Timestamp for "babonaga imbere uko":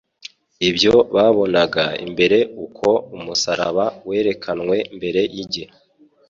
1.15-2.89